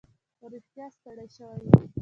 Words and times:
خو 0.37 0.45
رښتیا 0.53 0.85
ستړی 0.95 1.27
شوی 1.35 1.61
یم. 1.69 1.81